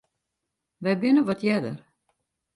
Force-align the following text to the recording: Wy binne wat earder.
Wy 0.81 0.93
binne 1.01 1.21
wat 1.27 1.41
earder. 1.53 1.79